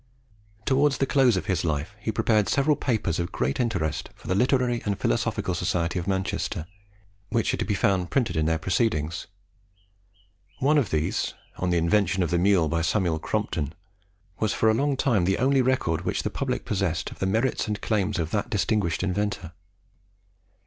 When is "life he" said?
1.63-2.11